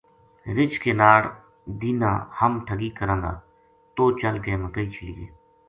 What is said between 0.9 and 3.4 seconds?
ناڑ دینہنا ہم ٹھگی کراں گا